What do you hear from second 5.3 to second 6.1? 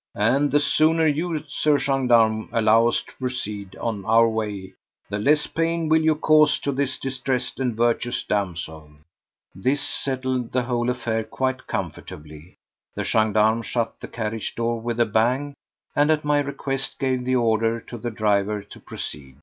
pain will